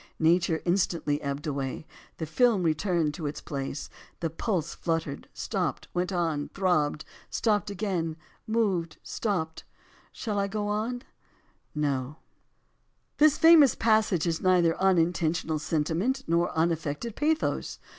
[0.17, 1.85] Nature instantly ebbed again,—
[2.17, 3.87] the film returned to its place.
[4.21, 8.17] 242 AS TO ANTHOLOGIES— the pulse fluttered,— stopped,— went on,— throbbed,— stopped again,—
[8.47, 9.63] moved,— stopped,—
[10.11, 11.03] shall I go on?
[11.75, 12.15] No.
[13.19, 17.77] This famous passage is neither unintentional senti ment nor unaffected pathos.